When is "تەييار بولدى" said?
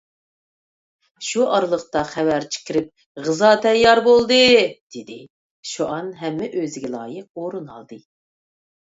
3.65-4.39